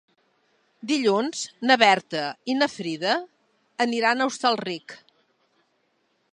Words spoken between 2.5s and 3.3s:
i na Frida